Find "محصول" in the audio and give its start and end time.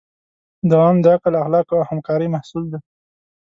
2.35-2.63